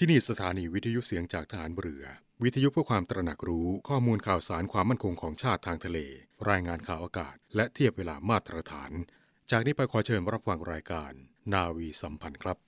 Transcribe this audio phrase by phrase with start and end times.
[0.00, 2.04] ที่นี่สถานีวิทยุเสียงจากฐานเรือ
[2.42, 5.98] วิทยุเพื่อความตระหนักรู้ข้อมูลข่าวสารความมั่นคงของชาติทางทะเล
[6.50, 8.90] รายงานข่าวอากาศ และเทียบเวลามาตรฐาน
[9.50, 11.12] จากนี้ไปขอเชิญรับฟังรายการ
[11.52, 12.58] นาวีสัมพันธ์ครับ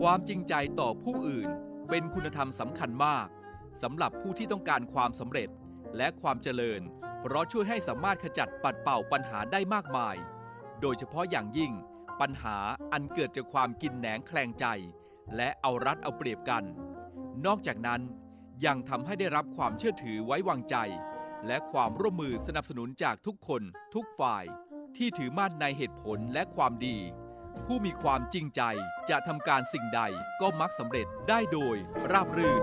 [0.00, 1.48] ความจริงใจต่อผู้อื่น
[1.90, 3.28] เป็นคุณธรรมสำคัญมาก
[3.82, 5.50] สำหรับผู้ที่ต้องการความสำเร็จ
[5.96, 6.80] และความเจริญ
[7.20, 10.16] เพราะช่วยให้สามารถขจัดปัดเป่าปัญหาได้มากมาย
[10.80, 11.72] โดยเฉพาะอย่างยิ่ง
[12.20, 12.56] ปัญหา
[12.92, 14.66] อันเกิดจากความกินแหนงแคลงใจ
[15.36, 16.64] และเอารัดเอาเปรียบกัน
[17.46, 18.00] นอกจากนั้น
[18.66, 20.76] ยังทำให้ได้รับความเชื่อถือไว้วางใจ
[21.46, 23.62] และความร่วมมือสนับสนุนจากทุกคน
[23.94, 24.44] ทุกฝ่าย
[24.96, 26.96] ที่ถือมั่นในเหตุผลและความดี
[27.66, 28.62] ผู้มีความจริงใจ
[29.10, 30.00] จะทำการสิ่งใด
[30.40, 31.76] ก็มักสำเร็จได้โดย
[32.12, 32.62] ราบรื่น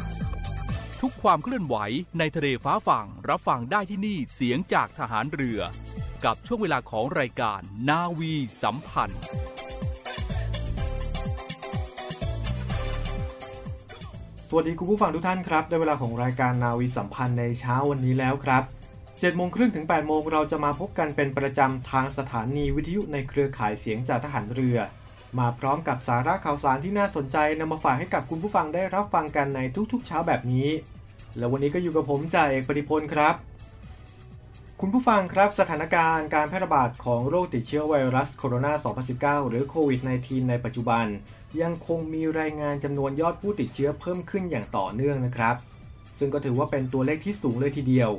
[1.05, 1.75] ทุกความเคลื่อนไหว
[2.19, 5.59] ในทะเลฟ้าฝั่งรับฟังได้ที่นี่เสียงจากทหารเรือ
[6.25, 9.21] กับช่วงเวลาของรายการนาวีสัมพันธ์
[14.47, 18.63] สวัสดีคุณผู้ฟังทุกท่านครับได้เวลาของรายการนาวีสัมพันธ์ในเช้าวันนี้แล้วครับ
[18.99, 24.77] 7โมงครึ่งถึง8โมงเราจะมาพบกันเป็นประจำทางสถานีวิทยุในเครือข่ายเสียงจากทหารเรือ
[25.39, 29.59] มาพร้อมกับสาระข่าวสารที่น่าสนใจนำมาฝากให้กับคุณผู้ฟังได้รับฟังกันใน
[29.91, 30.69] ทุกๆ เช้าแบบนี้
[31.37, 33.35] แล้ววันนี้ก็อยู่กับผมจ่าเอกปฏิพลครับ
[34.79, 41.05] คุณผู้ฟังครับสถานการณ์การแพร่ระบาดของโรคติดเชื้อไวรัสโคโรนา 2019 หรือโควิด -19 ในปัจจุบัน
[41.61, 45.55] ยังคงมีรายงานจำนวนยอดผู้ติดเชื้อเพิ่มขึ้นอย่างต่อเนื่องนะครับ
[46.17, 48.11] ซึ่งก็ถือว่าเป็นตัวเลขที่สูงเลยทีเดียว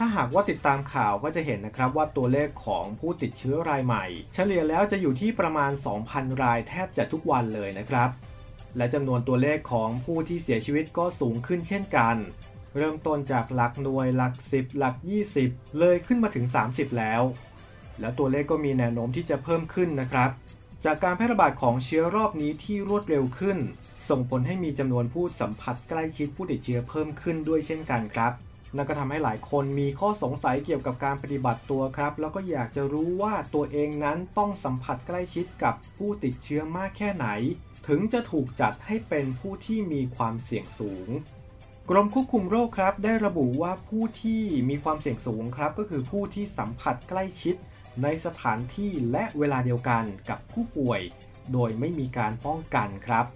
[0.00, 4.04] ถ้าหากว่าติดตามข่าวก็จะเห็นนะครับว่าตัวเลขของผู้ติดเชื้อรายใหม่
[4.34, 5.72] เฉลี่ยแล้วจะอยู่ที่ประมาณ
[6.06, 8.10] 2,000 รายแทบจะทุกวันเลยนะครับ
[8.76, 12.16] และจำนวนตัวเลขของผู้ที่เสียชีวิตก็สูงขึ้นเช่นกัน
[12.76, 14.94] เริ่มต้นจากหลักหน่วยหลัก 10 หลัก
[15.36, 17.22] 20 เลยขึ้นมาถึง 30 แล้ว
[18.00, 20.30] แล้วตัวเลขก็มีแนวโน้มที่จะเพิ่มขึ้นนะครับ
[20.84, 23.58] จากการแพร่ระบาดของเชื้อรอบนี้ที่รวดเร็วขึ้น
[24.08, 28.32] ส่งผลให้มีจำนวนผู้สัมผัสใกล้ชิดผู้ติดเชื้อเพิ่มขึ้นด้วยเช่นกันครับ
[28.76, 37.26] นั่นก็ทำให้หลายคนมีข้อสงสัยเกี่ยวกับการปฏิบัติตัวครับ แล้วก็อยากจะรู้ว่าตัวเองนั้นต้องสัมผัสใกล้ชิดกับผู้ติดเชื้อมากแค่ไหน
[37.88, 41.08] ถึงจะถูกจัดให้เป็นผู้ที่มีความเสี่ยงสูง
[41.90, 47.56] กรมควบคุมโรคครับ ได้ระบุว่าผู้ที่มีความเสี่ยงสูงครับ ก็คือผู้ที่สัมผัสใกล้ชิด
[48.02, 51.00] ในสถานที่และเวลาเดียวกันกับผู้ป่วย
[51.52, 53.26] โดยไม่มีการป้องกันครับ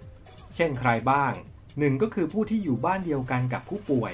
[0.55, 1.33] เช่นใครบ้าง
[1.67, 2.01] 1.
[2.01, 4.13] ก็คือผู้ที่อยู่บ้านเดียวกันกับผู้ป่วย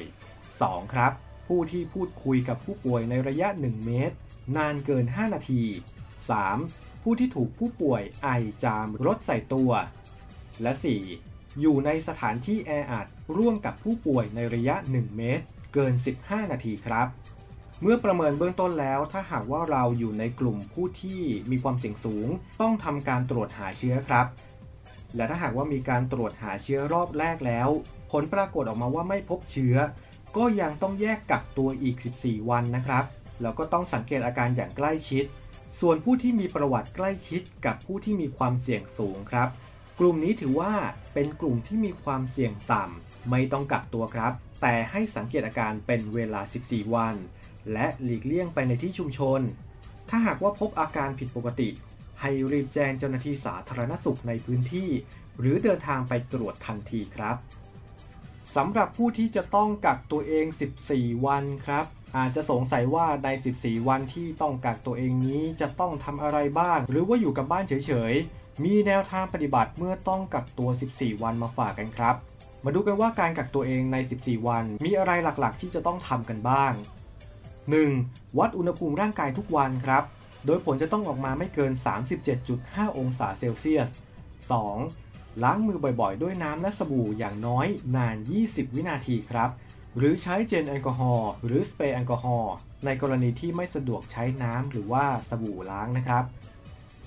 [0.58, 0.94] 2.
[0.94, 1.12] ครับ
[1.48, 4.16] ผู้ที่พูดคุยกับผู้ป่วยในระยะ 1 เมตร
[4.58, 5.64] นานเกิน 5 นาที
[6.34, 7.04] 3.
[7.04, 8.30] ผู้ที่ถูกผู้ป่วยไอ
[8.64, 9.72] จามรถใส่ตัว
[10.62, 10.74] และ
[11.16, 11.60] 4.
[11.62, 13.08] อยู่ในสถานที่แออัด
[13.38, 15.94] ร่วมกับผู้ป่วยในระยะ 1 เมตร เกิน
[16.24, 17.08] 15 นาทีครับ
[17.82, 21.22] เมื่อประเมินเบื้องต้นแล้ว ถ้าหากว่าเราอยู่ในกลุ่มผู้ที่
[21.52, 22.28] มีความเสี่ยงสูง
[22.62, 24.28] ต้องทำการตรวจหาเชื้อครับ
[25.16, 27.70] และถ้าหากว่ามีการตรวจหาเชื้อรอบแรกแล้ว
[28.12, 29.76] ผลปรากฏออกมาว่าไม่พบเชื้อ
[30.38, 33.04] ก็ยังต้องแยกกักตัวอีก 14 วันนะครับ
[33.42, 35.26] แล้วก็ต้องสังเกตอาการอย่างใกล้ชิด
[35.80, 39.50] ส่วนผู้ที่มีประวัติใกล้ชิดกับผู้ที่มีความเสี่ยงสูงครับ
[40.00, 40.74] กลุ่มนี้ถือว่า
[41.14, 47.16] เป็นกลุ่มที่มีความเสี่ยงต่ำไม่ต้องกักตัวครับ แต่ให้สังเกตอาการเป็นเวลา 14 วัน
[47.74, 49.42] และหลีกเลี่ยงไปในที่ชุมชน
[50.10, 51.70] ถ้าหากว่าพบอาการผิดปกติ
[52.22, 54.90] ให้รีบแจ้งเจ้าหน้าที่สาธารณสุขในพื้นที่
[55.40, 57.36] หรือเดินทางไปตรวจทันทีครับ
[58.56, 60.46] สำหรับผู้ที่จะต้องกักตัวเอง
[60.86, 61.86] 14 วันครับ
[62.18, 63.30] อาจจะสงสัยว่าใน
[63.60, 67.74] 14 วันที่ต้องกักตัวเองนี้จะต้องทำอะไรบ้าง หรือว่าอยู่กับบ้านเฉ
[68.12, 72.16] ยๆ มีแนวทางปฏิบัติเมื่อต้องกักตัว 14 วันมาฝากกันครับ
[72.66, 76.74] มาดูกันว่าการกักตัวเองใน 14 วัน มีอะไรหลักๆ ที่จะต้องทำกันบ้าง
[77.76, 78.38] 1.
[78.40, 80.04] วัดอุณหภูมิร่างกายทุกวันครับ
[80.46, 81.72] โดยผลจะต้องออกมาไม่เกิน
[82.36, 83.90] 37.5 องศาเซลเซียส
[84.60, 85.09] 2.
[85.44, 88.16] ล้างมือบ่อยๆ ด้วยน้ำและสบู่อย่างน้อยนาน
[88.46, 89.50] 20 วินาทีครับ
[89.98, 92.54] หรือใช้เจลแอลกอฮอล์หรือสเปรย์แอลกอฮอล์
[92.86, 96.24] ในกรณีที่ไม่สะดวกใช้น้ำหรือว่าสบู่ล้างนะครับ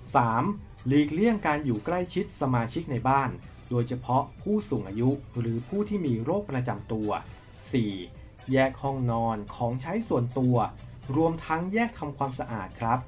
[0.03, 0.87] 3.
[0.87, 3.31] หลีกเลี่ยงการอยู่ใกล้ชิดสมาชิกในบ้าน
[3.71, 7.11] โดยเฉพาะผู้สูงอายุหรือผู้ที่มีโรคประจำตัว
[7.81, 8.53] 4.
[8.53, 10.57] แยกห้องนอนของใช้ส่วนตัว
[11.17, 12.99] รวมทั้งแยกทำความสะอาดครับ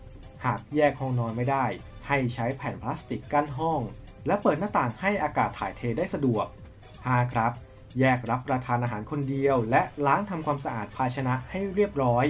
[0.44, 1.66] หากแยกห้องนอนไม่ได้
[2.08, 3.80] ให้ใช้แผ่นพลาสติกกั้นห้อง
[4.26, 6.46] และเปิดหน้าต่างให้อากาศถ่ายเทได้สะดวก
[6.90, 7.32] 5.
[7.32, 7.52] ครับ
[8.00, 12.26] แยกรับประทานอาหารคนเดียว และล้างทำความสะอาดภาชนะให้เรียบร้อย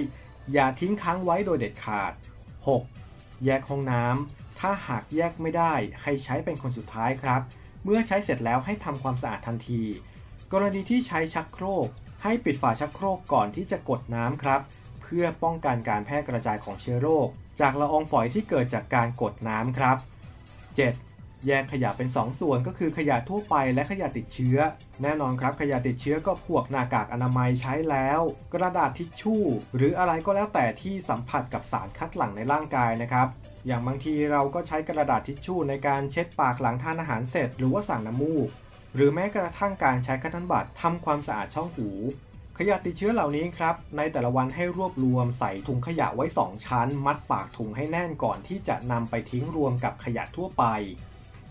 [0.53, 2.13] อย่าทิ้งค้างไว้โดยเด็ดขาด
[2.77, 3.45] 6.
[3.45, 7.41] แยกห้องน้ำถ้าหากแยกไม่ได้ให้ใช้เป็นคนสุดท้ายครับ
[7.83, 9.83] เมื่อใช้เสร็จแล้วให้ทำความสะอาดทันที
[10.53, 11.87] กรณีที่ใช้ชักโครก
[12.23, 14.61] ให้ปิดฝาชักโครกก่อนที่จะกดน้ำครับ
[15.01, 17.27] เพื่อป้องกันการแพร่กระจายของเชื้อโรค
[17.61, 19.97] จากละอองฝอยที่เกิดจากการกดน้ำครับ
[20.77, 21.14] 7.
[21.47, 24.57] แยกขยะเป็น 2 ส่วนก็คือขยะทั่วไปและขยะติดเชื้อ
[25.01, 28.21] แน่นอนครับขยะติดเชื้อก็พวกหน้ากากอนามัยใช้แล้ว
[28.53, 29.43] กระดาษทิชชู่
[29.75, 33.27] หรืออะไรก็แล้วแต่ที่สัมผัสกับสารคัดหลั่งในร่างกายนะครับ
[33.67, 38.47] อย่างบางทีเราก็ใช้กระดาษทิชชู่ในการเช็ดปากหลังทานอาหารเสร็จ หรือว่าสั่งน้ำมูก
[38.95, 41.89] หรือแม้กระทั่งการใช้คัตเติลบัตรทำความสะอาดช่องหู
[42.59, 50.63] ขยะติดเชื้อเหล่านี้ครับ ในแต่ละวันให้รวบรวมใส่ถุงขยะไว้ 2 ชั้น มัดปากถุงให้แน่นก่อนที่จะนำไปทิ้งรวมกับขยะทั่วไป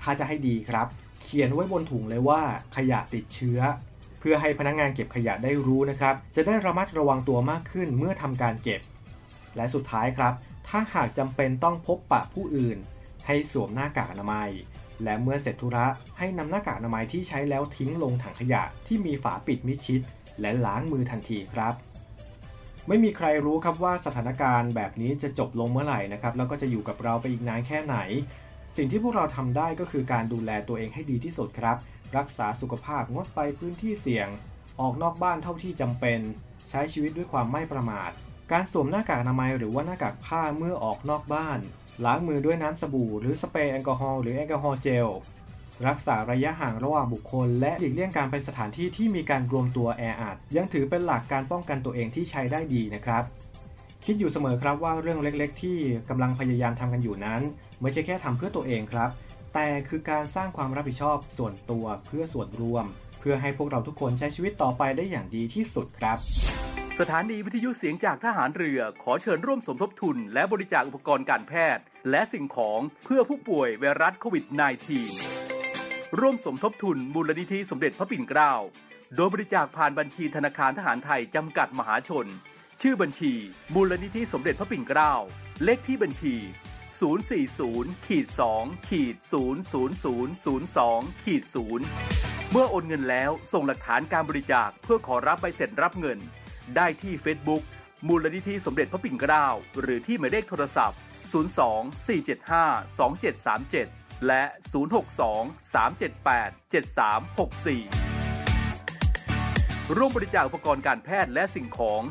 [0.04, 0.86] ถ้าจะให้ดีครับ
[1.22, 2.40] เขียนไว้บนถุงเลยว่า
[2.76, 3.60] ขยะติดเชื้อ
[4.20, 8.80] เพื่อให้พนักงานเก็บขยะได้รู้นะครับ จะได้ระมัดระวังตัวมากขึ้นเมื่อทำการเก็บ
[9.56, 10.34] และสุดท้ายครับ
[10.68, 12.78] ถ้าหากจำเป็นต้องพบปะผู้อื่น
[13.26, 14.50] ให้สวมหน้ากากอนามัย
[15.04, 15.86] และเมื่อเสร็จธุระ
[16.18, 20.00] ให้นำหน้ากากอนามัยที่ใช้แล้วทิ้งลงถังขยะที่มีฝาปิดมิดชิด
[20.40, 21.74] และล้างมือทันทีครับ
[22.88, 27.96] ไม่มีใครรู้ครับว่าสถานการณ์แบบนี้จะจบลงเมื่อไหร่นะครับ แล้วก็จะอยู่กับเราไปอีกนานแค่ไหน
[28.76, 31.76] สิ่งที่พวกเราทำได้ก็คือการดูแลตัวเองให้ดีที่สุดครับ
[32.16, 34.28] รักษาสุขภาพงดไปพื้นที่เสี่ยง
[34.80, 36.20] ออกนอกบ้านเท่าที่จำเป็น
[36.70, 38.10] ใช้ชีวิตด้วยความไม่ประมาท
[38.52, 41.58] การสวมหน้ากากอนามัยหรือว่าหน้ากากผ้าเมื่อออกนอกบ้าน
[42.04, 45.08] ล้างมือด้วยน้ำสบู่ หรือสเปรย์แอลกอฮอล์หรือแอลกอฮอล์เจล
[45.88, 53.24] รักษาระยะห่างระหว่างบุคคล และหลีกเลี่ยงการไปสถานที่ที่มีการรวมตัวแออัดยังถือเป็นหลักการป้องกันตัวเองที่ใช้ได้ดีนะครับ
[54.08, 55.78] คิดอยู่เสมอครับว่าเรื่องเล็กๆ ที่
[56.08, 57.40] กำลังพยายามทำกันอยู่นั้น
[57.80, 59.10] ไม่ใช่แค่ทำเพื่อตัวเองครับ
[59.54, 62.84] แต่คือการสร้างความรับผิดชอบส่วนตัวเพื่อส่วนรวม
[63.20, 66.18] เพื่อให้พวกเราทุกคนใช้ชีวิตต่อไปได้อย่างดีที่สุดครับ
[67.00, 74.44] สถานีวิทยุเสียงจากทหารเรือ ขอเชิญร่วมสมทบทุน และบริจาคอุปกรณ์การแพทย์ และสิ่งของเพื่อผู้ป่วยไวรัสโควิด
[75.32, 78.52] -19 ร่วมสมทบทุนมูลนิธิสมเด็จพระปิ่นเกล้า
[79.16, 82.26] โดยบริจาคผ่านบัญชีธนาคารทหารไทยจำกัดมหาชน
[82.82, 83.32] ชื่อบัญชี
[83.74, 85.12] มูลนิธิสมเด็จพระปิ่นเกล้า
[85.64, 86.34] เลขที่บัญชี
[87.20, 88.26] 040ขีด
[88.58, 89.16] 2ขีด
[89.84, 91.42] 00002ขีด
[91.96, 96.18] 0เมื่อโอนเงินแล้วส่งหลักฐานการบริจาคเพื่อขอรับใบเสร็จรับเงิน
[96.76, 97.62] ได้ที่ Facebook
[98.08, 99.46] มูลนิธิสมเด็จพระปิ่นเกล้า
[99.80, 100.98] หรือที่หมายเลขโทรศัพท์
[101.32, 101.34] 02
[102.06, 102.58] 475
[103.58, 104.42] 2737 และ
[105.12, 106.76] 062 378 7364
[109.96, 112.02] ร่วมบริจาคอุปกรณ์การแพทย์และสิ่งของ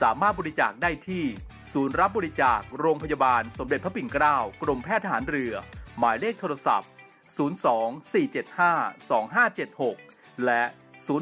[0.00, 1.24] สามารถบริจาคได้ที่
[1.72, 5.52] ศูนย์รับบริจาคโรงพยาบาลสมเด็จพระปิ่นเกล้ากรมแพทย์ทหารเรือ
[5.98, 6.90] หมายเลขโทรศัพท์
[7.36, 9.08] 02 475
[9.78, 10.62] 2576 และ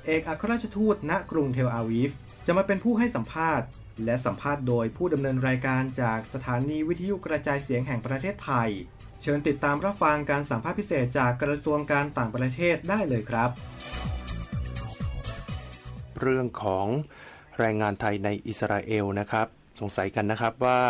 [0.05, 2.11] เอกอัครราชทูตณกรุงเทลอาวีฟ
[2.45, 3.67] จะมาเป็นผู้ให้สัมภาษณ์
[4.05, 8.69] และสัมภาษณ์โดยผู้ดำเนินรายการจากสถานีวิทยุกระจายเสียงแห่งประเทศไทย
[9.21, 13.49] เชิญติดตามรับฟังการสัมภาษณ์พิเศษจากกระทรวงการต่างประเทศได้เลยครับ
[16.21, 16.87] เรื่องของ
[17.59, 19.47] แรงงานไทยในอิสราเอลนะครับ
[19.79, 20.81] สงสัยกันนะครับว่า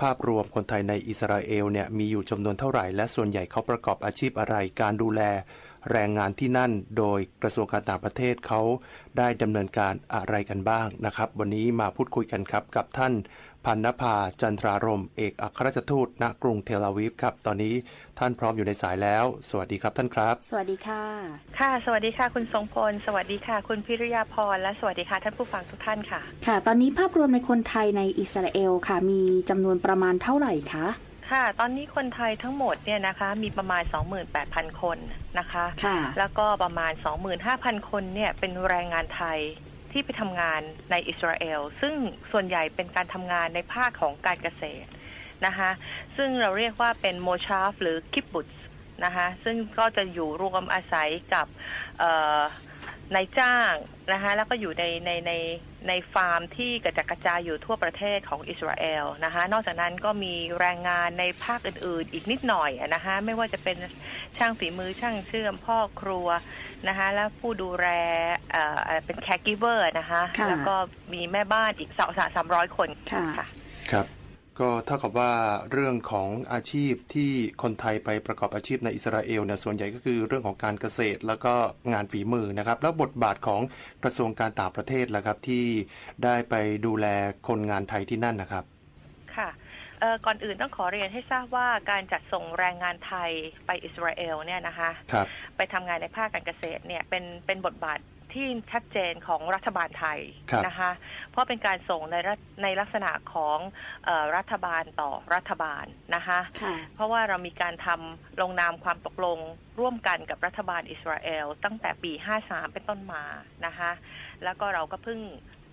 [0.00, 5.22] ภาพรวมคนไทยในอิสราเอลเนี่ยมีอยู่จำนวนเท่าไหร่ และส่วนใหญ่เขาประกอบอาชีพอะไรการดูแล
[5.92, 8.60] แรงงานที่นั่น โดยกระทรวงการต่างประเทศเขา
[9.18, 13.12] ได้ดำเนินการอะไรกันบ้างนะครับ วันนี้มาพูดคุยกันครับกับท่าน
[13.66, 17.74] พันนภาจันทรารมเอกอัครราชทูตณกรุงเทลอาวีฟครับ ตอนนี้
[18.18, 21.04] ท่านพร้อมอยู่ในสายแล้ว สวัสดีครับท่านครับ สวัสดีค่ะ
[21.58, 30.86] ค่ะ สวัสดีค่ะ คุณทรงพล สวัสดีค่ะ คุณพิริยาพรและสวัสดีค่ะท่านผู้ฟังทุกท่านค่ะ ค่ะ ตอนนี้ภาพรวมในคนไทยในอิสราเอลค่ะ มีจำนวนประมาณเท่าไหร่คะ
[31.30, 33.82] ค่ะ ตอนนี้คนไทยทั้งหมดเนี่ยนะคะมีประมาณ
[34.32, 34.98] 28,000 คน
[35.38, 36.92] นะคะค่ะแล้วก็ประมาณ
[37.40, 39.38] 25,000 คนเนี่ยเป็นแรงงานไทย
[39.94, 40.60] ที่ไปทำงาน
[40.90, 41.94] ในอิสราเอลซึ่ง
[42.32, 44.88] ส่วนใหญ่เป็นการทำงานในภาคของการเกษตร
[45.46, 45.70] นะคะ
[46.16, 48.48] ซึ่งเราเรียกว่าเป็นโมชาฟหรือคิบบุต
[49.04, 51.46] นะคะซึ่งก็จะอยู่รวมอาศัยกับ
[53.14, 53.74] นายจ้าง
[54.12, 55.32] นะคะแล้วก็อยู่ในในใน
[55.88, 63.76] ในฟาร์มที่กระจัดกระจายอยู่ทั่วประเทศของอิสราเอลนะคะนอกจากนั้นก็มีแรงงานในภาคอื่นๆ อีกนิดหน่อยนะคะไม่ว่าจะเป็น
[64.36, 66.26] ช่างฝีมือช่างเชื่อมพ่อครัว
[66.88, 67.86] นะคะ แล้วผู้ดูแล
[68.52, 70.74] เอ่อเป็น caregiver นะคะ ค่ะ แล้วก็
[71.12, 73.46] มีแม่บ้านอีกสองสามร้อยคนค่ะค่ะ
[73.92, 74.06] ครับ
[74.60, 75.32] ก็เท่ากับว่า
[75.72, 77.30] เรื่องของอาชีพที่
[77.62, 81.54] คนไทยไปประกอบอาชีพในอิสราเอลเนี่ยส่วนใหญ่ก็คือเรื่องของการเกษตร แล้วก็
[81.92, 83.60] งานฝีมือนะครับ แล้วบทบาทของ
[84.02, 85.64] กระทรวงการต่างประเทศล่ะครับที่
[86.24, 86.54] ได้ไป
[86.86, 87.06] ดูแล
[87.48, 88.64] คนงานไทยที่นั่นนะครับ
[89.36, 89.63] ค่ะเอ่อ
[90.26, 93.30] ก่อนอื่นต้องขอเรียนให้ทราบว่าการจัดส่งแรงงานไทย
[93.66, 98.00] ไปอิสราเอลเนี่ยนะคะครับไปทำงานในภาคการเกษตรเนี่ยเป็นเป็นบทบาท
[98.34, 100.18] ที่ชัดเจนของรัฐบาลไทย
[100.50, 100.90] ครับนะคะ
[101.30, 103.58] เพราะเป็นการส่งในรัฐในลักษณะของ
[104.04, 105.84] เออรัฐบาลต่อรัฐบาล
[106.14, 109.38] นะคะค่ะเพราะว่าเรามีการทำลงนามความตกลง
[109.80, 113.24] ร่วมกันกับรัฐบาลอิสราเอลตั้งแต่ปี 53 เป็นต้นมา
[113.66, 113.90] นะคะ
[114.44, 115.20] แล้วก็เราก็เพิ่ง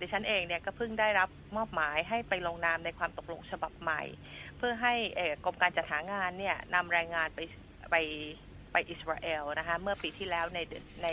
[0.02, 4.02] ดิฉันเองเนี่ยก็เพิ่งได้รับมอบหมายให้ไปลงนามในความตกลงฉบับใหม่
[4.58, 4.94] เพื่อให้
[5.44, 7.40] กรมการจัดหางานเนี่ยนำแรงงานไป
[7.90, 7.96] ไป
[8.72, 10.58] ไปอิสราเอลนะคะเมื่อปีที่แล้วใน
[11.02, 11.08] ใน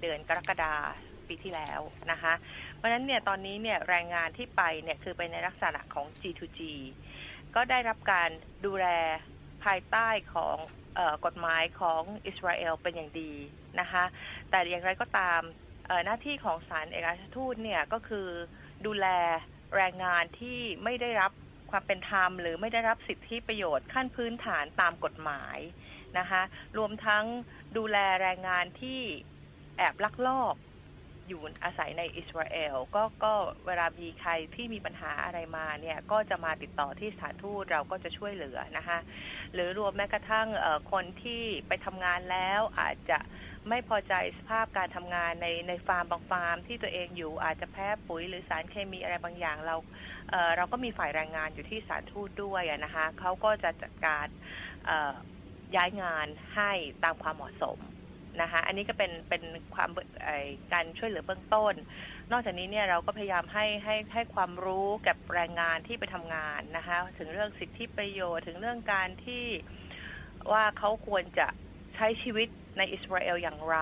[0.00, 0.74] เดือนกรกฎา
[1.28, 1.80] ปีที่แล้ว
[2.10, 2.32] นะคะ
[2.76, 6.60] เพราะฉะนั้นเนี่ยตอนนี้เนี่ยแรงงานที่ไปเนี่ยคือไปในลักษณะของ G2G
[7.54, 8.30] ก็ได้รับการ
[8.66, 8.86] ดูแล
[9.64, 10.56] ภายใต้ของ
[10.98, 13.32] ออกฎหมายของอิสราเอลเป็นอย่างดี
[13.80, 14.04] นะคะ
[14.50, 15.40] แต่อย่างไรก็ตาม
[16.04, 18.28] หน้าที่ของศาลเอกอัครทูตเนี่ยก็คือ
[18.86, 19.06] ดูแล
[19.76, 21.32] แรงงานที่ไม่ได้รับ
[21.70, 25.58] ความเป็นธรรม หรือไม่ได้รับสิทธิประโยชน์ขั้นพื้นฐานตามกฎหมาย
[26.18, 26.42] นะคะ
[26.78, 27.24] รวมทั้ง
[27.76, 29.00] ดูแลแรงงานที่
[29.78, 30.56] แอบลักลอบ
[31.28, 33.32] อยู่อาศัยในอิสราเอลก็ก็
[33.66, 38.98] เวลามีใครที่มีปัญหาอะไรมาเนี่ยก็จะมาติดต่อที่สถานทูตเราก็จะช่วยเหลือนะคะ
[39.52, 40.48] หรือรวมแม้กระทั่ง
[40.92, 43.18] คนที่ไปทำงานแล้วอาจจะ
[43.68, 49.76] ไม่พอใจสภาพการทำงานในในฟาร์มบางฟาร์ม ที่ตัวเองอยู่อาจจะแพ้ปุ๋ยหรือสารเคมีอะไรบางอย่างเรา
[50.30, 54.26] เเราก็มีฝ่ายแรงงานอยู่ที่สานทูตด้วยนะคะเขาก็จะจัดการ
[55.76, 56.70] ย้ายงานให้
[57.04, 57.78] ตามความเหมาะสม
[58.42, 59.42] นะคะอันนี้ก็เป็นเป็น
[59.74, 59.90] ความ
[60.72, 61.74] การช่วยเหลือเบื้องต้น
[62.32, 69.44] นอกจากนี้เนี่ยเราก็พยายามให้ให้ให้ความรู้กับแรงงานที่ไปทำงานนะคะถึงเรื่องสิทธิประโยชน์ถึงเรื่องการที่
[70.52, 71.46] ว่าเขาควรจะ
[71.94, 72.48] ใช้ชีวิต
[72.80, 73.78] ในอิสราเอลอย่างไร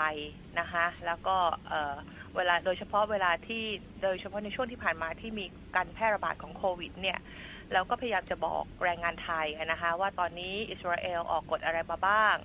[0.60, 1.36] นะคะแล้วก็
[1.68, 1.94] เอ่อ
[2.36, 3.64] เวลาโดยเฉพาะเวลาที่
[4.02, 5.44] โดยเฉพาะในช่วงที่ผ่านมาที่มี
[5.76, 7.18] การแพร่ระบาดของโควิดเนี่ย
[7.72, 12.36] เราก็พยายามจะบอกแรงงานไทยนะคะว่าตอนนี้อิสราเอลออกกฎอะไรมาบ้าง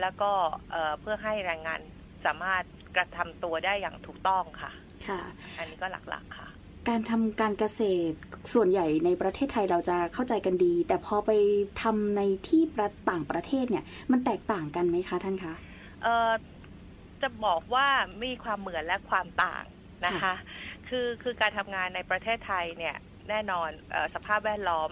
[0.00, 0.30] แล้วก็
[0.70, 1.80] เอ่อเพื่อให้แรงงาน
[2.24, 2.64] สามารถ
[2.96, 4.70] กระทำตัวได้อย่างถูกต้องค่ะ
[5.08, 5.20] ค่ะ
[5.58, 6.48] อันนี้ก็หลักๆค่ะ
[6.88, 8.16] การทำการเกษตร
[8.54, 11.30] ส่วนใหญ่ในประเทศไทยเราจะเข้าใจกันดี แต่พอไป
[11.82, 15.54] ทำในที่ประต่างประเทศเนี่ย มันแตกต่างกันไหมคะท่านคะ
[16.02, 16.32] เอ่อ
[17.22, 17.86] จะบอกว่า
[18.24, 19.64] มีความเหมือนและความต่าง
[20.06, 20.34] นะคะ
[20.88, 22.96] คือคือการทำงานในประเทศไทยเนี่ย
[23.28, 24.90] แน่นอนเออสภาพแวดล้อม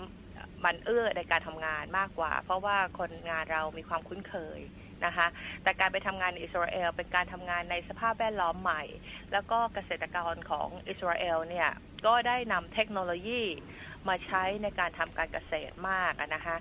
[0.65, 4.61] มันเอื้อในการทำงานมากกว่า เพราะว่าคนงานเรามีความคุ้นเคย
[5.05, 5.27] นะคะ
[5.63, 8.83] แต่การไปทำงานในอิสราเอลเป็นการทำงานในสภาพแวดล้อมใหม่
[9.33, 11.69] แล้วก็เกษตรกรของอิสราเอลเนี่ย
[12.07, 13.43] ก็ได้นำเทคโนโลยี
[14.09, 16.57] มาใช้ในการทำการเกษตรมากอะนะคะ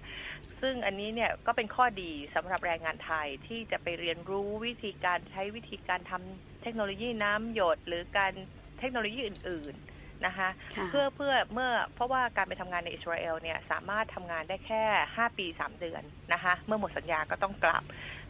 [0.61, 8.33] ซึ่งอันนี้เนี่ยก็เป็นข้อดีสำหรับแรงงานไทยที่จะไปเรียนรู้วิธีการใช้วิธีการทำเทคโนโลยีน้ำหยด หรือการ
[8.79, 14.83] เทคโนโลยีอื่น ๆนะคะค่ะเพื่อเพื่อเมื่อเพราะว่าการไปทำงานในอิสราเอลเนี่ยสามารถทำงานได้แค่
[15.15, 17.83] 5 ปี 3 เดือนนะคะ เมื่อหมดสัญญาก็ต้องกลับ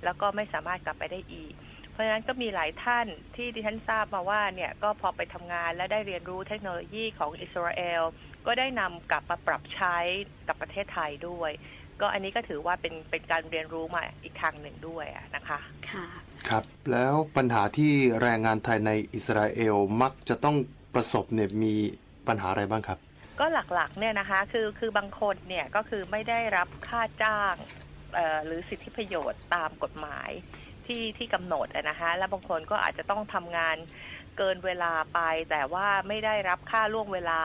[0.04, 1.54] แล้วก็ไม่สามารถกลับไปได้อีก
[1.92, 8.04] เพราะฉะนั้นก็มีหลายท่านที่ดิฉันทราบมาว่าเนี่ยก็พอไปทำงานและได้เรียนรู้เทคโนโลยีของอิสราเอล
[8.46, 9.98] ก็ได้นำกลับมาปรับใช้
[10.48, 11.52] กับประเทศไทยด้วย
[12.02, 15.60] ก็อันนี้ก็ถือว่าเป็นเป็นการเรียนรู้มาอีกทางหนึ่งด้วยอะนะคะ
[15.92, 16.06] ค่ะ
[16.50, 20.56] ครับ แล้วปัญหาที่แรงงานไทยในอิสราเอลมักจะต้อง
[20.94, 21.74] ประสบเนี่ยมี
[22.28, 23.00] ปัญหาอะไรบ้างครับ
[23.40, 27.54] ก็หลักๆเนี่ยนะคะคือคือบางคนเนี่ยก็คือไม่ได้รับค่าจ้าง
[28.14, 30.30] เอ่อหรือสิทธิประโยชน์ตามกฎหมาย
[30.86, 33.78] ที่ที่กำหนดอะนะคะและบางคนก็อาจจะต้องทำงาน
[34.38, 35.20] เกินเวลาไป
[35.52, 37.42] แต่ว่าไม่ได้รับค่าล่วงเวลา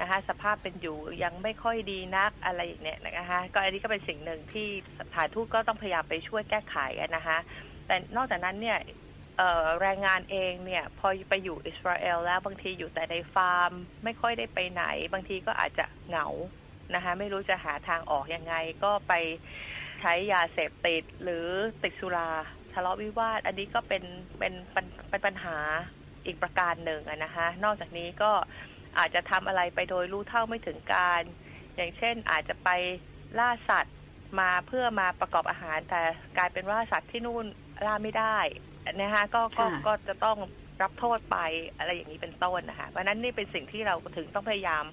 [0.00, 6.76] นะคะ สภาพเป็นอยู่ยังไม่ค่อยดีนักอะไรอย่างเนี้ยนะคะก็อันนี้ก็เป็นสิ่งหนึ่งที่สถานทูตก็ต้องพยายามไปช่วยแก้ไข
[7.16, 7.38] นะคะ
[7.86, 8.78] แต่นอกจากนั้นเนี่ย
[9.80, 13.72] แรงงานเองเนี่ยพอไปอยู่อิสราเอลแล้วบางทีอยู่แต่ในฟาร์ม
[14.04, 16.26] ไม่ค่อยได้ไปไหน บางทีก็อาจจะเหงา
[16.94, 19.12] นะคะไม่รู้จะหาทางออกยังไงก็ไป
[20.00, 21.46] ใช้ยาเสพติดหรือ
[21.82, 22.30] ติดสุรา
[22.72, 24.04] ทะเลาะวิวาท อันนี้ก็เป็น
[24.38, 25.56] เป็นเป็นเป็นปัญหา
[26.26, 28.32] อีกประการหนึ่งนะคะ นอกจากนี้ก็
[28.98, 31.22] อาจจะทำอะไรไปโดยรู้เท่าไม่ถึงการ
[31.76, 32.68] อย่างเช่นอาจจะไป
[33.38, 33.96] ล่าสัตว์
[34.40, 36.00] มาเพื่อมาประกอบอาหาร แต่
[36.36, 37.46] กลายเป็นว่าสัตว์ที่นู่น
[37.86, 38.38] ล่าไม่ได้
[39.00, 40.38] นะคะก็ก็ค่ะก็จะต้อง
[40.82, 41.38] รับโทษไป
[41.78, 44.84] อะไรอย่างนี้เป็นต้นนะคะเพราะนั้นนี่เป็นสิ่งที่เราถึงต้องพยายาม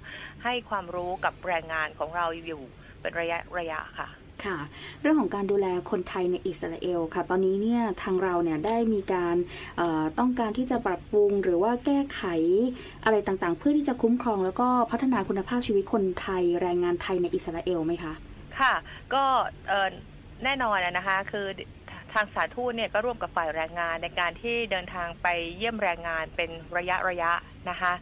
[0.44, 2.64] ให้ความรู้กับแรงงานของเราอยู่
[3.02, 4.08] เป็นระยะระยะค่ะ
[4.46, 4.58] ค่ะ
[5.02, 9.36] เรื่องของการดูแลคนไทยในอิสราเอลค่ะ ตอนนี้เนี่ยทางเราเนี่ยได้มีการ
[10.20, 12.22] ต้องการที่จะปรับปรุงหรือว่าแก้ไข
[13.04, 18.14] อะไรต่างๆ เพื่อที่จะคุ้มครอง แล้วก็พัฒนาคุณภาพชีวิตคนไทยแรงงานไทยในอิสราเอลไหมคะ
[18.60, 18.74] ค่ะ
[19.14, 19.24] ก็
[20.44, 21.48] แน่นอนนะคะคือ
[22.14, 27.32] ทางสาทูตเนี่ยก็ร่วมกับฝ่ายแรงงานในการที่เดินทางไปเยี่ยมแรงงานเป็นระยะระยะ
[27.70, 27.94] นะคะ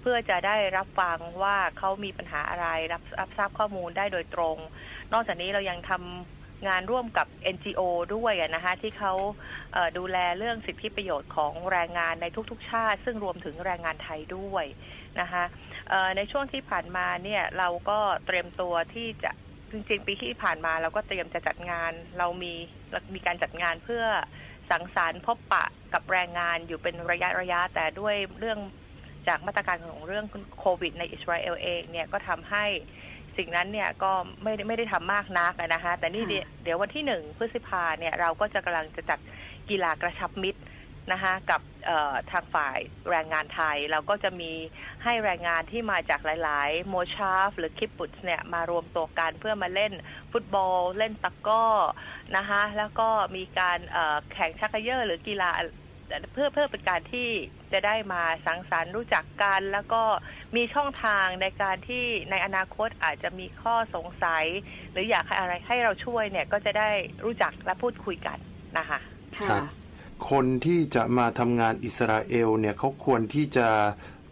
[0.00, 4.56] เพื่อจะได้รับฟังว่าเขามีปัญหาอะไรรับรับทราบข้อมูลได้โดยตรง
[5.12, 7.80] นอกจากนี้เรายังทำงานร่วมกับ NGO
[8.14, 9.12] ด้วยนะคะที่เขา
[9.98, 14.64] ดูแลเรื่องสิทธิประโยชน์ของแรงงานในทุกๆ ชาติ ซึ่งรวมถึงแรงงานไทยด้วย
[15.20, 15.44] นะคะ
[16.16, 19.30] ในช่วงที่ผ่านมาเนี่ยเราก็เตรียมตัวที่จะ
[19.70, 22.54] จริงๆ ปีที่ผ่านมาเราก็เตรียมจะจัดงาน เรามี
[23.14, 24.04] มีการจัดงานเพื่อ
[24.70, 28.58] สังสรรค์พบปะกับแรงงานอยู่เป็นระยะระยะแต่ด้วยเรื่อง
[29.28, 30.26] จากมาตรการของเรื่อง
[30.58, 32.64] โควิดในอิสราเอลเองเนี่ยก็ทำให้
[33.38, 36.24] สิ่งนั้นเนี่ยก็ไม่ได้ไม่ได้ทำมากนักนะคะ แต่นี่
[36.62, 39.18] เดี๋ยววันที่หนึ่งพฤษภาเนี่ยเราก็จะกำลังจะจัด
[39.70, 40.62] กีฬากระชับมิตร
[41.12, 41.60] นะคะกับ
[42.30, 42.78] ทางฝ่าย
[43.10, 44.52] แรงงานไทย เราก็จะมี
[45.04, 49.92] ให้แรงงานที่มาจากหลาย ๆ โมชาฟ หรือคิปปุตเนี่ยมารวมตัวกันเพื่อมาเล่น
[50.32, 51.66] ฟุตบอล เล่นตะก้อ
[52.36, 53.78] นะคะแล้วก็มีการ
[54.32, 55.50] แข่งชักเยอร์หรือกีฬา
[56.32, 57.28] เพื่อเพื่อเป็นการที่
[57.72, 60.02] จะได้มาสังสรรค์รู้จักกัน แล้วก็
[60.56, 64.44] มีช่องทางในการที่ในอนาคตอาจจะมีข้อสงสัย
[64.92, 66.90] หรืออยากให้อะไรให้เราช่วยเนี่ยก็จะได้
[67.24, 68.38] รู้จักและพูดคุยกัน
[68.78, 68.98] นะคะ
[69.38, 69.60] ค่ะ
[70.30, 73.68] คนที่จะมาทำงานอิสราเอลเนี่ยเขาควรที่จะ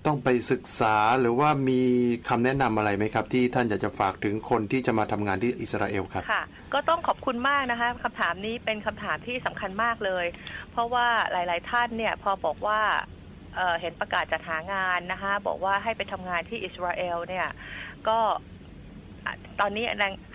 [0.07, 1.81] ต้องไปศึกษาหรือว่ามี
[2.28, 6.43] คำแนะนำอะไรไหมครับ ที่ท่านอยากจะฝากถึงคนที่จะมาทำงานที่อิสราเอลครับค่ะ
[6.75, 10.26] ก็ต้องขอบคุณมากนะคะคำถามนี้เป็นคำถามที่สำคัญมากเลย
[10.73, 12.81] เพราะว่าหลาย ๆ ท่านเนี่ยพอบอกว่า
[13.57, 17.47] เเห็นประกาศจัดหางานนะคะบอกว่าให้ไปทำงานที่อิสราเอลเนี่ย
[18.09, 18.19] ก็
[19.61, 19.85] ตอนนี้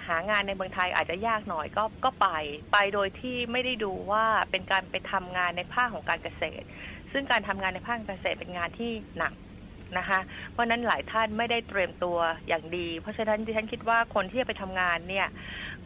[0.07, 2.27] หางานในเมืองไทยอาจจะยากหน่อยก็ก็ไป
[2.73, 6.65] ไปโดยที่ไม่ได้ดูว่าเป็นการไปทำงานในภาคของการเกษตร
[7.11, 9.33] ซึ่งการทำงานในภาคเกษตรเป็นงานที่หนัก
[9.97, 10.19] นะคะ
[10.51, 12.17] เพราะนั้นหลายท่านไม่ได้เตรียมตัว
[12.47, 15.27] อย่างดี เพราะฉะนั้นดิฉันคิดว่าคนที่จะไปทำงานเนี่ย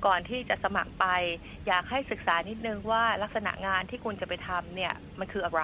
[0.05, 1.05] ก่อนที่จะสมัครไป
[1.67, 5.63] อยากให้ศึกษานิดนึงว่าลักษณะงานที่คุณจะไปทำเนี่ยมันคืออะไร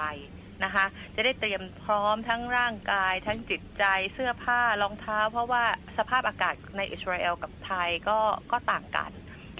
[0.63, 5.63] นะคะ จะได้เตรียมพร้อมทั้งร่างกาย ทั้งจิตใจเสื้อผ้ารองเท้า เพราะว่า
[5.97, 8.19] สภาพอากาศในอิสราเอลกับไทยก็
[8.51, 9.11] ก็ต่างกัน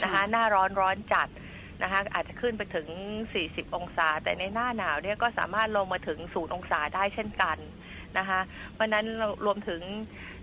[0.03, 1.29] นะคะหน้าร้อนร้อนจัด
[1.83, 2.87] นะคะอาจจะขึ้นไปถึง
[3.33, 7.57] 40 องศา แต่ในหน้าหนาวเนี่ยก็สามารถลงมาถึงศูนย์องศาได้เช่นกัน
[8.17, 8.41] นะคะ
[8.73, 9.05] เพราะนั้น
[9.45, 9.81] รวมถึง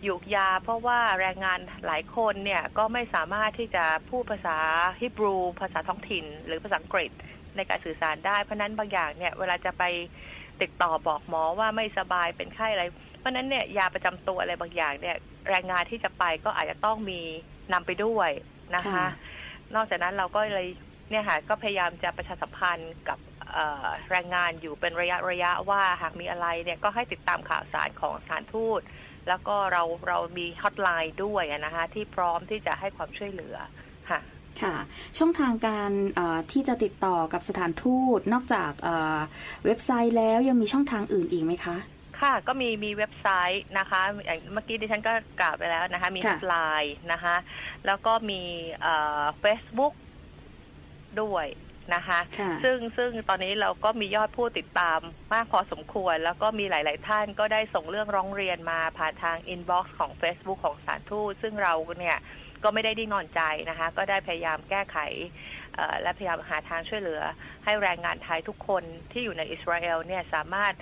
[0.07, 4.59] ยุกยา เพราะว่าแรงงานหลายคนเนี่ยก็ไม่สามารถที่จะพูดภาษา
[5.01, 7.11] ฮิบรู ภาษาท้องถิ่น หรือภาษาอังกฤษ
[7.57, 9.85] ในการสื่อสารได้ เพราะนั้นบางอย่างเนี่ยเวลาจะไป
[10.63, 12.85] ติดต่อบอกหมอว่าไม่สบายเป็นไข้อะไร
[13.19, 15.17] เพราะนั้นเนี่ยยาประจำตัวอะไรบางอย่างเนี่ย
[15.51, 17.21] แรงงานที่จะไปก็อาจจะต้องมี
[17.73, 18.31] นำไปด้วย
[18.77, 19.07] นะคะ
[19.75, 20.69] นอกจากนั้นเราก็เลย
[21.11, 23.19] เนี่ยค่ะก็พยายามจะประชาสัมพันธ์กับ
[24.11, 28.81] แรงงานอยู่เป็นระยะระยะว่าหากมีอะไรเนี่ยก็ให้ติดตามข่าวสารของสถานทูต
[29.29, 33.57] แล้วก็เราเรามีฮอตไลน์ด้วยนะคะที่พร้อมที่จะให้ความช่วยเหลือ
[34.11, 34.21] ค่ะ
[34.63, 34.77] ค่ะ
[35.19, 35.91] ช่องทางการ
[36.53, 38.73] ที่จะติดต่อกับสถานทูต นอกจาก
[39.65, 41.77] เว็บไซต์แล้วยังมีช่องทางอื่นอีกไหมคะ
[42.21, 47.37] ค่ะก็มีมีเว็บไซต์นะคะอย่างเมื่อกี้ดิฉันก็กล่าวไปแล้วนะคะมีไลน์นะคะ
[47.87, 48.43] แล้วก็มี
[49.41, 49.95] เฟซบุ๊ก
[51.23, 51.47] ด้วย
[51.95, 52.21] นะคะ
[52.65, 54.99] ซึ่งซึ่งตอนนี้เราก็มียอดผู้ติดตาม
[55.33, 62.19] มากพอสมควร แล้วก็มีหลาย ๆ ท่านก็ได้ส่งเรื่องร้องเรียนมาผ่านทาง inbox ของ Facebook ของสถานทูตซึ่งเราเนี่ย
[62.65, 63.41] ก็ไม่ได้นิ่งนอนใจ
[63.71, 64.99] นะคะ ก็ได้พยายามแก้ไข
[66.03, 67.21] และพยายามหาทางช่วยเหลือ
[67.65, 70.75] ให้แรงงานไทยทุกคนที่อยู่ในอิสราเอลเนี่ยสามารถ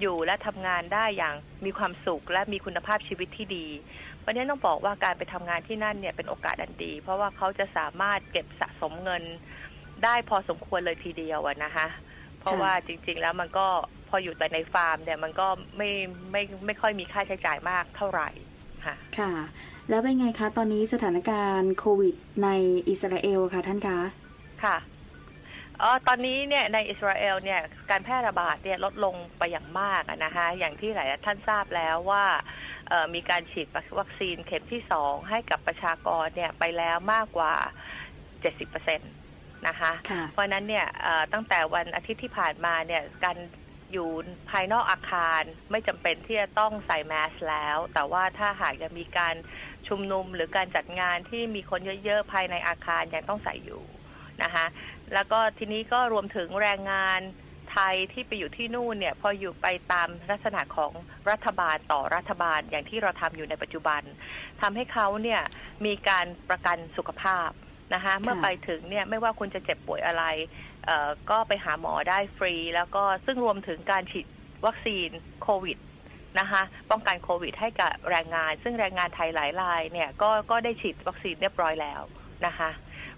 [0.00, 3.66] อยู่และทำงานได้อย่างมีความสุขและมีคุณภาพชีวิตที่ดี
[4.18, 9.22] เพราะนี้ต้องบอกว่าการไปทำงานที่นั่นเนี่ยเป็นโอกาสอันดี เพราะว่าเขาจะสามารถเก็บสะสมเงิน
[10.04, 11.86] ได้พอสมควรเลยทีเดียวนะคะ
[12.40, 13.66] เพราะว่าจริง ๆ แล้วมันก็
[14.08, 15.90] พออยู่แต่ในฟาร์มเนี่ยมันก็ไม่
[16.32, 18.28] ไม่ไม่ค่อยมีค่าใช้จ่ายมากเท่าไหร่
[18.86, 19.32] ค่ะค่ะ
[19.90, 22.48] แล้วเป็นไงคะ ตอนนี้สถานการณ์โควิดใน
[22.88, 23.98] อิสราเอลค่ะท่านคะ
[24.64, 24.76] ค่ะ
[25.82, 32.24] อ๋อตอนนี้เนี่ยในอิสราเอลเนี่ยการแพร่ระบาดเนี่ยลดลงไปอย่างมากนะคะอย่างที่หลายท่านทราบแล้วว่า
[33.14, 37.52] มีการฉีดวัคซีนเข็มที่สองให้กับประชากรเนี่ยไปแล้วมากกว่า
[38.40, 39.92] 70%นะคะ
[40.32, 40.86] เพราะนั้นเนี่ย
[41.32, 43.36] ตั้งแต่วันอาทิตย์ที่ผ่านมาเนี่ยการ
[43.92, 44.10] อยู่
[44.50, 49.34] ภายนอกอาคารไม่จำเป็นที่จะต้องใส่แมสแล้ว แต่ว่าถ้าหากยังมีการ
[49.88, 53.82] ชุมนุมหรือการจัดงานที่มีคนเยอะๆภายในอาคารยังต้องใส่อยู่
[54.42, 54.66] นะคะ
[55.14, 57.20] แล้วก็ทีนี้ก็รวมถึงแรงงาน
[57.72, 60.92] ไทยที่ไปอยู่ที่นู่นเนี่ยพออยู่ไปตามลักษณะของ
[61.30, 64.02] รัฐบาลต่อรัฐบาลอย่างที่เราทำอยู่ในปัจจุบัน
[64.60, 65.40] ทำให้เขาเนี่ย
[65.86, 67.50] มีการประกันสุขภาพ
[67.94, 70.24] นะคะเมื่อไปถึงเนี่ยไม่ว่าคุณจะเจ็บป่วยอะไร
[71.30, 74.26] ก็ไปหาหมอได้ฟรี แล้วก็ซึ่งรวมถึงการฉีด
[74.66, 75.08] วัคซีน
[75.42, 75.78] โควิด
[76.38, 82.00] นะคะป้องกันโควิด ให้กับแรงงาน ซึ่งแรงงานไทยหลายรายเนี่ยก็ก็ได้ฉีดวัคซีนเรียบร้อยแล้ว
[82.46, 82.70] นะคะ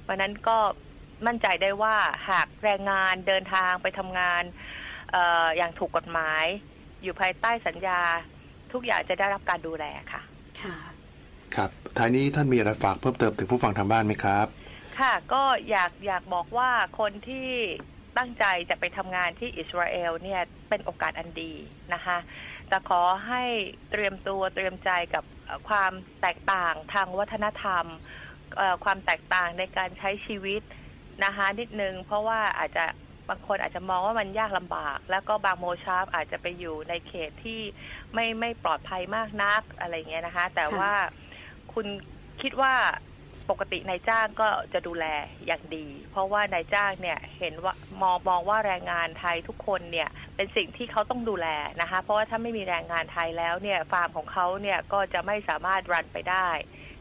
[0.02, 0.58] เพราะนั้นก็
[1.26, 1.96] มั่นใจได้ว่า
[2.30, 4.42] หากแรงงานเดินทางไปทำงาน
[5.12, 6.44] เอออย่างถูกกฎหมาย
[7.02, 8.00] อยู่ภายใต้สัญญา
[8.72, 10.22] ทุกอย่างจะได้รับการดูแลค่ะ
[10.62, 10.76] ค่ะ
[11.56, 14.46] ครับท้ายนี้ท่านมีอะไรฝากเพิ่มเติมถึงผู้ฟังทางบ้านไหมครับ
[15.00, 17.48] ค่ะก็อยากอยากบอกว่าคนที่
[18.18, 21.52] ตั้งใจจะไปทำงานที่อิสราเอลเนี่ยเป็นโอกาสอันดี
[21.94, 22.16] นะคะ
[22.72, 23.42] แต่ขอให้
[23.90, 25.24] เตรียมตัวเตรียมใจกับ
[25.68, 27.86] ความแตกต่างทางวัฒนธรรม
[28.84, 30.62] ความแตกต่างในการใช้ชีวิต
[31.24, 32.84] นะคะนิดนึง เพราะว่าอาจจะ
[33.28, 37.60] บางคนอาจจะมองว่ามันยากลำบาก แล้วก็บางโมชาร์ฟอาจจะไปอยู่ในเขตที่
[38.14, 40.92] ไม่ไม่ปลอดภัยมากนักอะไรเงี้ยนะคะ แต่ว่า
[41.72, 41.86] คุณ
[42.42, 42.74] คิดว่า
[43.50, 45.06] ปกตินายจ้างก็จะดูแล
[45.46, 51.48] อย่างดี เพราะว่านายจ้างเนี่ยเห็นว่ามองมองว่าแรงงานไทยทุกคนเนี่ยเป็นสิ่งที่เขาต้องดูแล
[51.80, 56.48] นะคะ เพราะว่าถ้าไม่มีแรงงานไทยแล้วเนี่ยฟาร์มของเขาเนี่ยก็จะไม่สามารถรันไปได้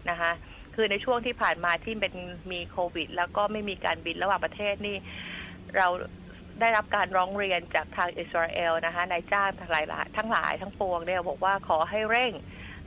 [0.10, 0.32] นะคะ
[0.75, 2.13] คือในช่วงที่ผ่านมาที่เป็น
[2.51, 4.97] มีโควิด แล้วก็ไม่มีการบินระหว่างประเทศนี่
[5.77, 5.88] เรา
[6.60, 9.86] ได้รับการร้องเรียนจากทางอิสราเอลนะคะนายจ้างทั้งหลาย
[10.17, 12.32] ทั้งหลายทั้งปวงเนี่ยบอกว่าขอให้เร่ง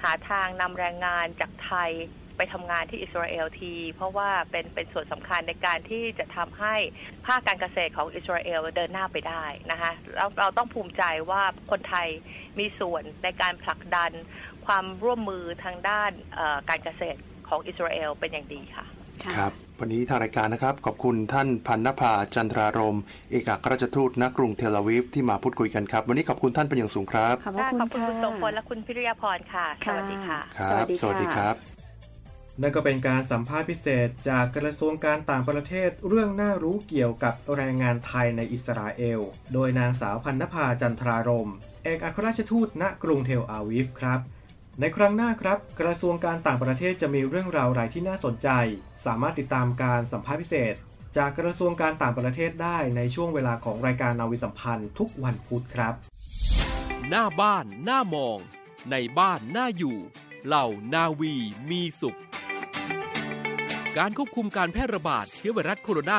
[0.02, 1.90] หาทางนำแรงงานจากไทย
[2.36, 6.74] ไปทำงานที่อิสราเอลที เพราะว่าเป็นเป็นส่วนสำคัญในการที่จะทำให้
[7.26, 12.08] ภาคการเกษตรของอิสราเอลเดินหน้าไปได้นะคะเราเราต้องภูมิใจว่าคนไทย
[12.58, 14.10] มีส่วนในการผลักดัน
[14.66, 18.86] ความร่วมมือทางด้านเอ่อการเกษตรของอิสราเอลเป็นอย่างดีค่ะ
[19.24, 22.98] ค่ะครับวันนี้ทางรายการนะครับ ขอบคุณท่านพันนภาจันทรารม
[23.30, 31.73] เอกอัครราชทูตณกรุงเทลอาวีฟที่มาพูดคุยกันครับ วันนี้ขอบคุณท่านเป็นอย่างสูงครับขอบพระคุณขอบคุณค่ะคุณทรงพลและคุณพิริยาพรค่ะ สวัสดีค่ะครับสวัสดีสวัสดีค่ะครับ
[32.60, 39.20] นั่นก็เป็นการสัมภาษณ์พิเศษจากกระทรวงการต่างประเทศเรื่องน่ารู้เกี่ยวกับแรงงานไทยในอิสราเอล
[39.52, 41.50] โดยนางสาวพันนภาจันทรารม
[41.84, 44.20] เอกอัครราชทูตณกรุงเทลอาวีฟครับ
[44.80, 48.48] ในครั้งหน้าครับ กระทรวงการต่างประเทศจะมีเรื่องราวอะไรที่น่าสนใจ
[49.06, 50.74] สามารถติดตามการสัมภาษณ์พิเศษ
[51.16, 55.94] จากกระทรวงการต่างประเทศได้ในช่วงเวลาของรายการนาวิสัมพันธ์ทุกวันพุธครับ
[57.08, 58.38] หน้าบ้านหน้ามอง
[58.90, 59.98] ในบ้านหน้าอยู่
[60.46, 61.34] เหล่านาวี
[61.70, 62.18] มีสุข
[64.00, 66.16] การควบคุมการแพร่ระบาดเชื้อไวรัสโคโรนา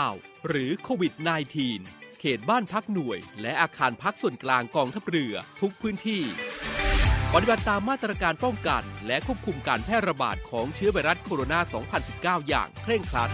[0.00, 1.12] 2019 หรือโควิด
[1.66, 6.22] -19 เขตบ้านพักหน่วย และอาคารพักส่วนกลางกองทัพเรือทุกพื้นที่
[7.34, 13.30] ปฏิบัติตามมาตรการป้องกัน และควบคุมการแพร่ระบาดของเชื้อไวรัสโคโรนา 2019 อย่างเคร่งครัด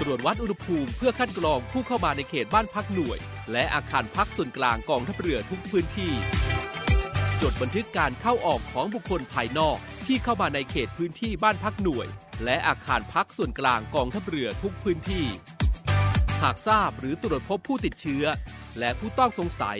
[0.00, 3.18] ตรวจวัดอุณหภูมิเพื่อคัดกรองผู้เข้ามาในเขตบ้านพักหน่วย
[3.52, 6.12] และอาคารพักส่วนกลางกองทัพเรือทุกพื้นที่
[7.42, 12.08] จดบันทึกการเข้าออกของบุคคลภายนอกที่เข้ามาในเขตพื้นที่บ้านพักหน่วย
[12.44, 15.26] และอาคารพักส่วนกลางกองทัพเรือทุกพื้นที่
[16.42, 18.24] หากทราบหรือตรวจพบผู้ติดเชื้อ
[18.78, 19.78] และผู้ต้องสงสัย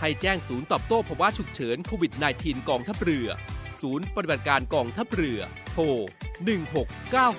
[0.00, 3.28] ให้แจ้งศูนย์ตอบโต้ภาวะฉุกเฉินโควิด -19 กองทัพเรือ
[3.80, 5.40] ศูนย์ปฏิบัติการกองทัพเรือ
[5.72, 5.84] โทร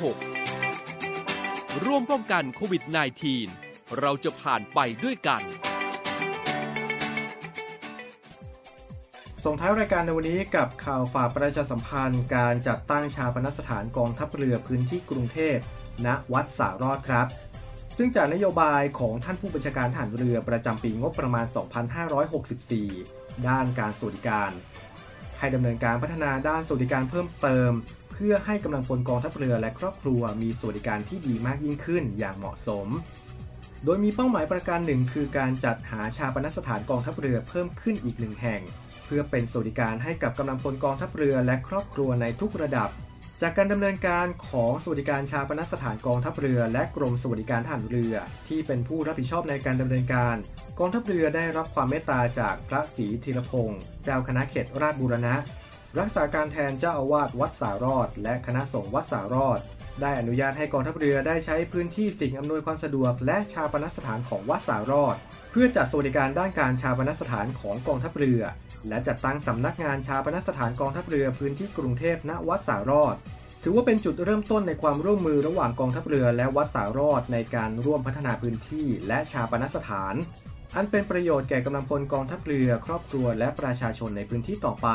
[0.09, 2.83] 1696 ร่วมป้องกันโควิด
[3.39, 5.41] -19 เราจะผ่านไปด้วยกัน
[9.45, 15.57] ส่งท้ายรายการในวันนี้กับข่าวฝากประชาสัมพันธ์ การจัดตั้งชาปนสถานกองทัพเรือพื้นที่กรุงเทพ
[16.05, 17.27] ณวัดสารอดครับ
[17.97, 21.45] ซึ่งจากนโยบายของท่านผู้บัญชาการทหารเรือประจำปีงบประมาณ
[22.85, 24.51] 2564 ด้านการสวัสดิการ
[25.39, 27.71] ให้ดำเนินการพัฒนาด้านสวัสดิการเพิ่มเติม
[28.11, 32.87] เพื่อให้กำลังพลกองทัพเรือและครอบครัวมีสวัสดิการที่ดีมากยิ่งขึ้นอย่างเหมาะสม
[33.85, 38.61] โดยมีเป้าหมายประการหนึ่งคือการจัดหาชาปนสถานกองทัพเรือเพิ่มขึ้นอีกหนึ่งแห่ง
[39.09, 42.89] พื่อเป็นสวัสดิการให้กับกำลังพลกองทัพเรือและครอบครัวในทุกระดับ
[43.41, 48.15] จากการดำเนินการของสวัสดิการชาปนสถานกองทัพเรือและกรมสวัสดิการทหารเรือ
[48.47, 50.35] ที่เป็นผู้รับผิดชอบในการดำเนินการ
[50.79, 55.35] กองทัพเรือได้รับความเมตตาจากพระศรีธีรพงศ์เจ้าคณะเขตราชบูรณะ
[55.99, 59.59] รักษาการแทนเจ้าอาวาสวัดสารอด และคณะสงฆ์วัดสารอด
[60.01, 65.15] ได้อนุญาตให้กองทัพเรือได้ใช้พื้นที่สิ่งอำนวยความสะดวก และชาปนสถานของวัดสารอด
[65.51, 68.41] เพื่อจัดสวัสดิการด้านการชาปนสถานของกองทัพเรือ
[68.87, 73.15] และจัดตั้งสำนักงานชาปนสถานกองทัพเรือพื้นที่กรุงเทพณวัดสารอด
[73.63, 80.15] ถือว่าเป็นจุดเริ่มต้นในความร่วมมือระหว่างกองทัพเรือและวัดสารอดในการร่วมพัฒนาพื้นที่และชาปนสถาน
[80.75, 84.89] อันเป็นประโยชน์แก่กำลังพลกองทัพเรือ ครอบครัวและประชาชนในพื้นที่ต่อไป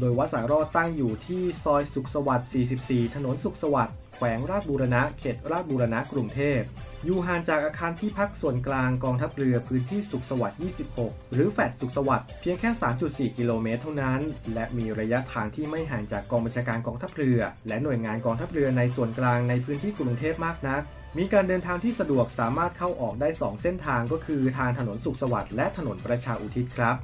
[0.00, 2.50] โดยวัดสารอดตั้งอยู่ที่ซอยสุขสวัสดิ์
[2.82, 6.60] 44 ถนนสุขสวัสดิ์ แขวงราชบูรณะ เขตราชบูรณะกรุงเทพ
[7.04, 10.60] อยู่ห่างจากอาคารที่พักส่วนกลางกองทัพเรือพื้นที่สุขสวัสดิ์
[10.94, 12.70] 26 หรือแฟดสุขสวัสดิ์เพียงแค่
[13.04, 14.20] 3.4 กิโลเมตรเท่านั้น
[14.54, 20.82] และมีระยะทางที่ไม่ห่างจากกองบัญชาการกองทัพเรือ และหน่วยงานกองทัพเรือในส่วนกลางในพื้นที่กรุงเทพมากนัก
[21.18, 26.96] มีการเดินทางที่สะดวกสามารถเข้าออกได้ 2 เส้นทางก็คือทางถนนสุขสวัสดิ์และถนนประชาอุทิศครับ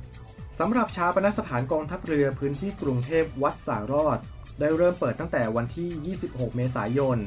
[0.59, 4.19] สำหรับชาปนสถานกองทัพเรือพื้นที่กรุงเทพวัดสารอด
[4.61, 7.19] ได้เริ่มเปิดตั้งแต่วันที่ 26 เมษายน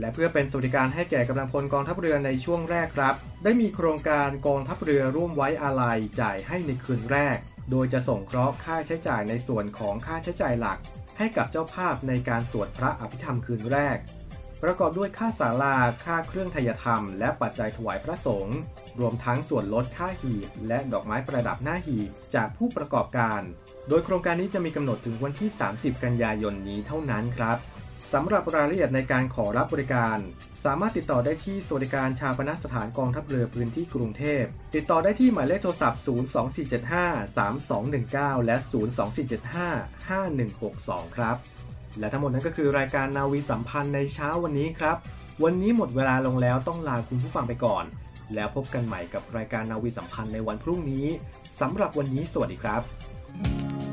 [0.00, 7.36] และเพื่อเป็นสวัสดิการให้แก่กำลังพลกองทัพเรือในช่วงแรกครับ ได้มีโครงการกองทัพเรือร่วมไว้อาลัยจ่ายให้ในคืนแรก
[7.70, 10.78] โดยจะส่งเคราะห์ค่าใช้จ่ายในส่วนของค่าใช้จ่ายหลัก
[11.18, 13.98] ให้กับเจ้าภาพในการสวดพระอภิธรรมคืนแรก
[14.62, 18.58] ประกอบด้วยค่าศาลา ค่าเครื่องทยธรรม และปัจจัยถวายพระสงฆ์
[19.00, 23.42] รวมทั้งส่วนลดค่าหีบและดอกไม้ประดับหน้าหีบจากผู้ประกอบการ
[23.88, 27.58] โดยโครงการนี้จะมีกำหนดถึงวันที่ 30 กันยายนนี้เท่านั้นครับ
[28.12, 30.18] สำหรับรายละเอียดในการขอรับบริการ
[30.64, 34.44] สามารถติดต่อได้ที่สวัสดิการชาปนสถานกองทัพเรือพื้นที่กรุงเทพ
[34.74, 38.56] ติดต่อได้ที่หมายเลขโทรศัพท์ 024753219 และ
[40.26, 41.36] 024755162 ครับ
[41.98, 44.96] และทั้งหมดนั้นก็คือรายการนาวีสัมพันธ์ในเช้าวันนี้ครับ
[45.44, 47.84] วันนี้หมดเวลาลงแล้วต้องลาคุณผู้ฟังไปก่อน
[48.34, 51.06] แล้วพบกันใหม่กับรายการนาวีสัมพันธ์ในวันพรุ่งนี้
[51.60, 52.82] สำหรับวันนี้สวัสดีครับ
[53.44, 53.85] ถึ